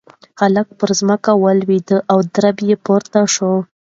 هلک 0.39 0.67
په 0.79 0.85
ځمکه 0.99 1.31
ولوېد 1.43 1.89
او 2.11 2.17
درب 2.35 2.57
یې 2.69 2.75
پورته 2.85 3.19
شو. 3.33 3.51